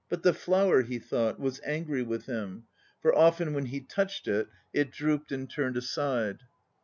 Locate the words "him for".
2.25-3.15